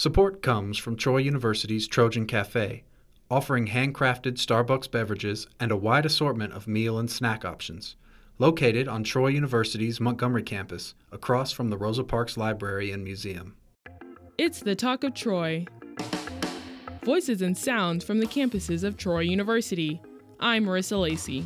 Support 0.00 0.40
comes 0.40 0.78
from 0.78 0.96
Troy 0.96 1.18
University's 1.18 1.86
Trojan 1.86 2.24
Cafe, 2.24 2.84
offering 3.30 3.66
handcrafted 3.66 4.38
Starbucks 4.38 4.90
beverages 4.90 5.46
and 5.60 5.70
a 5.70 5.76
wide 5.76 6.06
assortment 6.06 6.54
of 6.54 6.66
meal 6.66 6.98
and 6.98 7.10
snack 7.10 7.44
options. 7.44 7.96
Located 8.38 8.88
on 8.88 9.04
Troy 9.04 9.26
University's 9.26 10.00
Montgomery 10.00 10.42
campus, 10.42 10.94
across 11.12 11.52
from 11.52 11.68
the 11.68 11.76
Rosa 11.76 12.02
Parks 12.02 12.38
Library 12.38 12.92
and 12.92 13.04
Museum. 13.04 13.56
It's 14.38 14.60
the 14.60 14.74
Talk 14.74 15.04
of 15.04 15.12
Troy. 15.12 15.66
Voices 17.02 17.42
and 17.42 17.54
sounds 17.54 18.02
from 18.02 18.20
the 18.20 18.26
campuses 18.26 18.84
of 18.84 18.96
Troy 18.96 19.20
University. 19.20 20.00
I'm 20.40 20.64
Marissa 20.64 20.98
Lacey. 20.98 21.44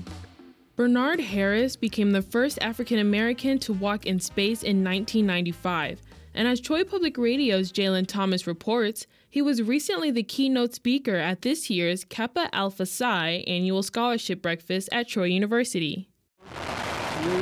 Bernard 0.77 1.19
Harris 1.19 1.75
became 1.75 2.13
the 2.13 2.23
first 2.23 2.61
African 2.63 3.01
American 3.01 3.59
to 3.59 3.73
walk 3.73 4.07
in 4.07 4.21
space 4.21 4.63
in 4.63 4.85
1995 4.85 6.01
and 6.35 6.49
as 6.49 6.61
Troy 6.61 6.83
Public 6.83 7.17
Radio's 7.17 7.71
Jalen 7.71 8.07
Thomas 8.07 8.47
reports, 8.47 9.07
he 9.31 9.41
was 9.41 9.63
recently 9.63 10.11
the 10.11 10.23
keynote 10.23 10.75
speaker 10.75 11.17
at 11.17 11.43
this 11.43 11.71
year's 11.71 12.05
Kappa 12.05 12.49
Alpha 12.53 12.87
Psi 12.87 13.45
annual 13.47 13.83
scholarship 13.83 14.43
breakfast 14.43 14.89
at 14.91 15.09
Troy 15.09 15.25
University. 15.27 16.09
Three, 16.51 17.33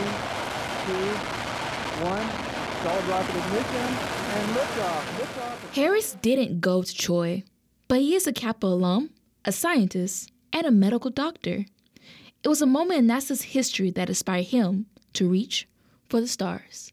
two, 0.85 1.13
one, 2.05 2.29
solid 2.83 3.05
rocket 3.07 3.37
ignition, 3.37 3.77
and 3.77 4.57
liftoff. 4.57 5.03
liftoff. 5.19 5.75
Harris 5.75 6.13
didn't 6.21 6.61
go 6.61 6.83
to 6.83 6.95
Troy, 6.95 7.45
but 7.89 8.01
he 8.01 8.15
is 8.15 8.27
a 8.27 8.33
Kappa 8.33 8.67
alum, 8.67 9.11
a 9.45 9.53
scientist, 9.53 10.31
and 10.53 10.67
a 10.67 10.71
medical 10.71 11.11
doctor. 11.11 11.65
It 12.45 12.49
was 12.49 12.61
a 12.61 12.67
moment 12.67 13.01
in 13.01 13.07
NASA's 13.07 13.43
history 13.43 13.91
that 13.93 14.09
inspired 14.09 14.47
him 14.47 14.87
to 15.15 15.29
reach 15.29 15.69
for 16.09 16.21
the 16.21 16.29
stars. 16.29 16.93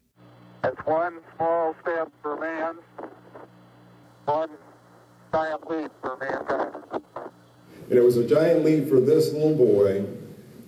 It's 0.63 0.85
one 0.85 1.19
small 1.35 1.75
step 1.81 2.11
for 2.21 2.37
man, 2.37 2.75
one 4.25 4.49
giant 5.31 5.69
leap 5.69 5.91
for 6.01 6.17
mankind. 6.17 6.75
And 7.89 7.97
it 7.97 8.03
was 8.03 8.17
a 8.17 8.27
giant 8.27 8.65
leap 8.65 8.89
for 8.89 8.99
this 8.99 9.31
little 9.31 9.55
boy 9.55 10.05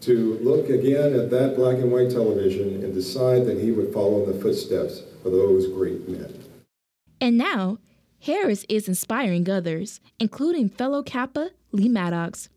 to 0.02 0.40
look 0.42 0.70
again 0.70 1.14
at 1.14 1.30
that 1.30 1.56
black 1.56 1.78
and 1.78 1.92
white 1.92 2.10
television 2.10 2.84
and 2.84 2.94
decide 2.94 3.46
that 3.46 3.60
he 3.60 3.72
would 3.72 3.94
follow 3.94 4.24
in 4.24 4.32
the 4.32 4.42
footsteps 4.42 5.02
of 5.26 5.32
those 5.32 5.68
great 5.68 6.08
men. 6.08 6.44
And 7.20 7.38
now, 7.38 7.78
Harris 8.22 8.66
is 8.70 8.88
inspiring 8.88 9.50
others, 9.50 10.00
including 10.20 10.70
fellow 10.70 11.04
Kappa 11.04 11.52
Lee 11.72 11.90
Maddox, 11.90 12.50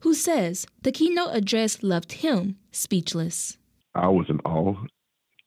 who 0.00 0.14
says 0.14 0.66
the 0.82 0.92
keynote 0.92 1.34
address 1.34 1.82
left 1.82 2.12
him 2.12 2.56
speechless. 2.70 3.58
I 3.94 4.08
was 4.08 4.26
in 4.28 4.38
awe 4.40 4.76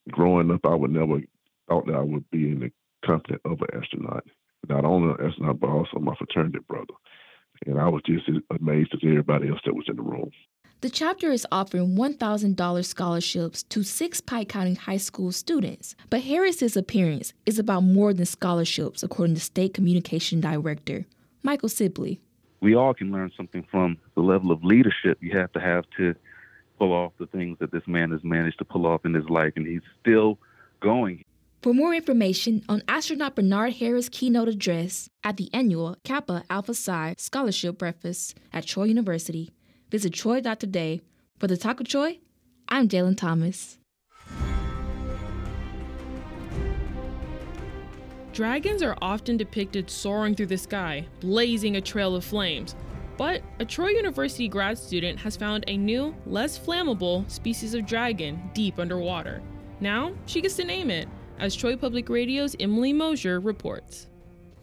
growing 0.10 0.52
up, 0.52 0.66
I 0.66 0.76
would 0.76 0.92
never 0.92 1.20
thought 1.68 1.86
that 1.88 1.96
I 1.96 2.02
would 2.02 2.30
be 2.32 2.52
in 2.52 2.60
the 2.60 2.72
company 3.06 3.38
of 3.46 3.62
an 3.62 3.82
astronaut. 3.82 4.26
Not 4.70 4.86
only 4.86 5.14
an 5.14 5.28
astronaut, 5.28 5.60
but 5.60 5.70
also 5.70 6.00
my 6.00 6.16
fraternity 6.16 6.60
brother. 6.68 6.94
And 7.66 7.80
I 7.80 7.90
was 7.90 8.02
just 8.06 8.28
as 8.30 8.36
amazed 8.60 8.94
as 8.94 9.00
everybody 9.04 9.50
else 9.50 9.60
that 9.66 9.76
was 9.76 9.86
in 9.88 9.96
the 9.96 10.02
room. 10.02 10.32
The 10.82 10.90
chapter 10.90 11.32
is 11.32 11.46
offering 11.52 11.96
$1,000 11.96 12.86
scholarships 12.86 13.62
to 13.64 13.84
six 13.84 14.20
Pike 14.20 14.50
County 14.50 14.74
High 14.74 14.98
School 14.98 15.32
students. 15.32 15.96
But 16.10 16.22
Harris's 16.22 16.76
appearance 16.76 17.34
is 17.46 17.60
about 17.60 17.82
more 17.82 18.14
than 18.14 18.26
scholarships, 18.26 19.04
according 19.04 19.36
to 19.36 19.42
State 19.42 19.76
Communication 19.76 20.42
Director 20.42 21.06
Michael 21.44 21.70
Sibley. 21.70 22.20
We 22.62 22.76
all 22.76 22.94
can 22.96 23.12
learn 23.12 23.32
something 23.38 23.66
from 23.70 23.98
the 24.16 24.22
level 24.22 24.52
of 24.52 24.64
leadership 24.64 25.20
you 25.22 25.38
have 25.38 25.52
to 25.54 25.60
have 25.60 25.86
to 25.98 26.16
pull 26.82 26.94
off 26.94 27.12
the 27.20 27.28
things 27.28 27.60
that 27.60 27.72
this 27.72 27.84
man 27.86 28.10
has 28.10 28.24
managed 28.24 28.58
to 28.58 28.66
pull 28.66 28.88
off 28.88 29.06
in 29.06 29.14
his 29.14 29.30
life, 29.30 29.54
and 29.56 29.68
he's 29.68 29.84
still 30.00 30.40
going. 30.82 31.24
For 31.62 31.76
more 31.76 31.94
information 31.94 32.64
on 32.68 32.82
astronaut 32.88 33.36
Bernard 33.36 33.74
Harris' 33.74 34.10
keynote 34.10 34.48
address 34.48 35.08
at 35.24 35.38
the 35.38 35.48
annual 35.54 35.96
Kappa 36.04 36.44
Alpha 36.50 36.74
Psi 36.74 37.14
Scholarship 37.20 37.78
Breakfast 37.78 38.36
at 38.52 38.66
Troy 38.66 38.86
University, 38.86 39.52
visit 39.92 40.12
troy.today. 40.12 41.02
For 41.38 41.46
the 41.46 41.56
Talk 41.56 41.80
of 41.82 41.88
Troy, 41.88 42.18
I'm 42.68 42.88
Jalen 42.88 43.16
Thomas. 43.16 43.78
Dragons 48.34 48.82
are 48.82 48.98
often 49.04 49.38
depicted 49.38 49.92
soaring 49.92 50.34
through 50.34 50.48
the 50.48 50.58
sky, 50.58 51.06
blazing 51.20 51.76
a 51.76 51.82
trail 51.82 52.16
of 52.16 52.26
flames. 52.26 52.76
But 53.22 53.44
a 53.60 53.66
Troy 53.66 53.90
University 53.90 54.48
grad 54.48 54.80
student 54.80 55.20
has 55.20 55.36
found 55.36 55.64
a 55.68 55.78
new, 55.78 56.16
less 56.26 56.58
flammable 56.58 57.30
species 57.30 57.76
of 57.76 57.86
dragon 57.86 58.50
deep 58.56 58.80
underwater. 58.80 59.44
Now 59.80 60.14
she 60.26 60.42
gets 60.42 60.56
to 60.56 60.64
name 60.64 60.90
it, 60.90 61.08
as 61.38 61.56
Troy 61.56 61.76
Public 61.76 62.10
Radio's 62.10 62.56
Emily 62.60 62.94
Mosier 62.94 63.40
reports. 63.40 64.08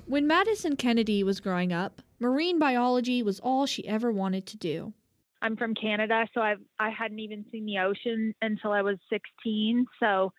When 0.06 0.26
Madison 0.26 0.74
Kennedy 0.74 1.22
was 1.22 1.38
growing 1.38 1.72
up, 1.72 2.02
marine 2.19 2.58
biology 2.58 3.22
was 3.22 3.38
all 3.38 3.64
she 3.64 3.86
ever 3.86 4.10
wanted 4.10 4.44
to 4.46 4.56
do. 4.56 4.92
I'm 5.40 5.56
from 5.56 5.72
Canada, 5.76 6.26
so 6.34 6.40
I've 6.40 6.58
I 6.80 6.90
hadn't 6.90 7.20
even 7.20 7.44
seen 7.52 7.64
the 7.64 7.78
ocean 7.78 8.34
until 8.42 8.72
I 8.72 8.82
was 8.82 8.96
16. 9.08 9.86
So 10.00 10.32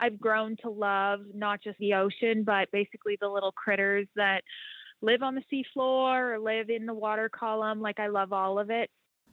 I've 0.00 0.18
grown 0.18 0.56
to 0.62 0.70
love 0.70 1.20
not 1.34 1.62
just 1.62 1.78
the 1.80 1.92
ocean, 1.92 2.44
but 2.44 2.70
basically 2.72 3.18
the 3.20 3.28
little 3.28 3.52
critters 3.52 4.06
that 4.16 4.42
live 5.00 5.22
on 5.22 5.34
the 5.34 5.42
seafloor 5.52 6.34
or 6.34 6.38
live 6.38 6.70
in 6.70 6.86
the 6.86 6.94
water 6.94 7.28
column. 7.28 7.80
Like, 7.80 8.00
I 8.00 8.08
love 8.08 8.32
all 8.32 8.58
of 8.58 8.70
it. 8.70 8.90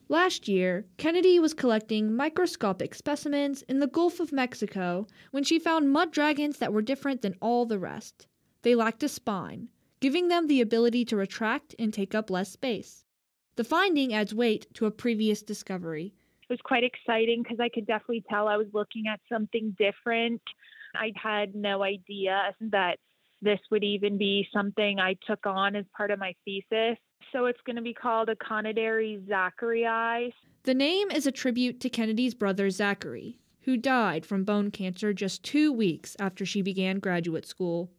Last 0.08 0.48
year, 0.48 0.86
Kennedy 0.98 1.40
was 1.40 1.56
collecting 1.56 2.16
microscopic 2.16 2.94
specimens 2.94 3.64
in 3.64 3.80
the 3.80 3.88
Gulf 3.88 4.20
of 4.20 4.32
Mexico 4.32 5.08
when 5.32 5.44
she 5.44 5.58
found 5.58 5.92
mud 5.92 6.12
dragons 6.12 6.60
that 6.60 6.72
were 6.72 6.84
different 6.84 7.24
than 7.24 7.36
all 7.42 7.66
the 7.66 7.80
rest. 7.80 8.28
They 8.62 8.76
lacked 8.76 9.02
a 9.02 9.10
spine, 9.10 9.70
giving 10.00 10.28
them 10.28 10.46
the 10.46 10.62
ability 10.62 11.06
to 11.06 11.16
retract 11.16 11.74
and 11.80 11.92
take 11.92 12.14
up 12.14 12.30
less 12.30 12.52
space. 12.52 13.04
The 13.56 13.64
finding 13.64 14.14
adds 14.14 14.36
weight 14.36 14.68
to 14.76 14.86
a 14.86 14.92
previous 14.92 15.42
discovery. 15.42 16.14
It 16.44 16.54
was 16.54 16.62
quite 16.64 16.84
exciting 16.84 17.42
because 17.42 17.60
I 17.60 17.70
could 17.70 17.88
definitely 17.88 18.24
tell 18.30 18.48
I 18.48 18.58
was 18.58 18.68
looking 18.74 19.06
at 19.08 19.20
something 19.28 19.76
different. 19.80 20.42
I 20.94 21.14
had 21.16 21.56
no 21.56 21.82
idea 21.82 22.54
that 22.60 23.00
this 23.42 23.60
would 23.72 23.84
even 23.84 24.18
be 24.18 24.48
something 24.54 25.00
I 25.00 25.16
took 25.28 25.46
on 25.46 25.76
as 25.76 25.86
part 25.96 26.12
of 26.12 26.20
my 26.20 26.34
thesis. 26.46 26.98
So 27.32 27.46
it's 27.46 27.60
going 27.66 27.76
to 27.76 27.82
be 27.82 27.94
called 27.94 28.30
Aconidary 28.30 29.22
zaccharii. 29.28 30.32
The 30.64 30.74
name 30.74 31.12
is 31.12 31.28
a 31.28 31.32
tribute 31.32 31.80
to 31.82 31.90
Kennedy's 31.90 32.34
brother 32.34 32.70
Zachary, 32.70 33.40
who 33.62 33.78
died 33.78 34.26
from 34.26 34.44
bone 34.44 34.72
cancer 34.72 35.14
just 35.14 35.44
two 35.44 35.72
weeks 35.72 36.16
after 36.20 36.46
she 36.46 36.62
began 36.62 37.00
graduate 37.00 37.46
school. 37.46 37.92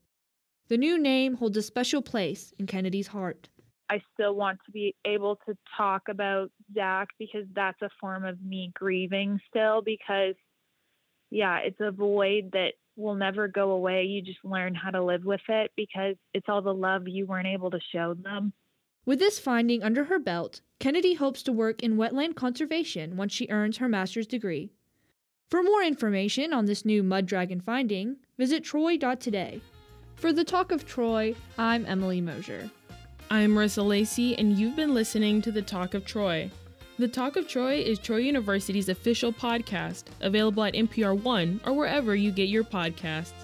The 0.69 0.76
new 0.76 0.98
name 0.98 1.34
holds 1.34 1.56
a 1.56 1.62
special 1.62 2.03
place 2.03 2.53
in 2.58 2.66
Kennedy's 2.66 3.08
heart. 3.08 3.48
I 3.88 4.00
still 4.14 4.34
want 4.34 4.58
to 4.66 4.72
be 4.72 4.97
able 5.04 5.36
to 5.47 5.56
talk 5.76 6.08
about 6.08 6.50
Zach 6.74 7.08
because 7.18 7.44
that's 7.54 7.80
a 7.82 7.91
form 8.00 8.24
of 8.24 8.42
me 8.42 8.72
grieving 8.74 9.38
still 9.48 9.80
because 9.80 10.34
yeah, 11.30 11.58
it's 11.58 11.80
a 11.80 11.91
void 11.91 12.50
that 12.53 12.72
will 12.96 13.14
never 13.14 13.48
go 13.48 13.70
away. 13.72 14.04
You 14.04 14.22
just 14.22 14.44
learn 14.44 14.74
how 14.74 14.90
to 14.90 15.04
live 15.04 15.24
with 15.24 15.40
it 15.48 15.72
because 15.76 16.16
it's 16.34 16.48
all 16.48 16.62
the 16.62 16.74
love 16.74 17.06
you 17.06 17.26
weren't 17.26 17.46
able 17.46 17.70
to 17.70 17.80
show 17.92 18.14
them. 18.14 18.52
With 19.04 19.18
this 19.18 19.38
finding 19.38 19.82
under 19.82 20.04
her 20.04 20.18
belt, 20.18 20.62
Kennedy 20.80 21.14
hopes 21.14 21.42
to 21.44 21.52
work 21.52 21.82
in 21.82 21.96
wetland 21.96 22.34
conservation 22.34 23.16
once 23.16 23.32
she 23.32 23.48
earns 23.50 23.76
her 23.76 23.88
master's 23.88 24.26
degree. 24.26 24.70
For 25.48 25.62
more 25.62 25.82
information 25.82 26.52
on 26.52 26.66
this 26.66 26.84
new 26.84 27.04
mud 27.04 27.26
dragon 27.26 27.60
finding, 27.60 28.16
visit 28.36 28.64
troy.today. 28.64 29.60
For 30.16 30.32
the 30.32 30.44
Talk 30.44 30.72
of 30.72 30.86
Troy, 30.86 31.36
I'm 31.56 31.86
Emily 31.86 32.20
Mosier. 32.20 32.68
I'm 33.30 33.54
Marissa 33.54 33.86
Lacey, 33.86 34.36
and 34.36 34.58
you've 34.58 34.74
been 34.74 34.94
listening 34.94 35.40
to 35.42 35.52
the 35.52 35.62
Talk 35.62 35.94
of 35.94 36.04
Troy. 36.04 36.50
The 36.98 37.08
Talk 37.08 37.36
of 37.36 37.46
Troy 37.46 37.74
is 37.74 37.98
Troy 37.98 38.16
University's 38.16 38.88
official 38.88 39.30
podcast, 39.30 40.04
available 40.22 40.64
at 40.64 40.72
NPR 40.72 41.22
One 41.22 41.60
or 41.66 41.74
wherever 41.74 42.16
you 42.16 42.30
get 42.30 42.48
your 42.48 42.64
podcasts. 42.64 43.34